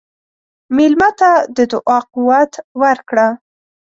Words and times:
مېلمه 0.75 1.09
ته 1.19 1.31
د 1.55 1.57
دعا 1.71 1.99
قوت 2.13 2.51
ورکړه. 2.81 3.27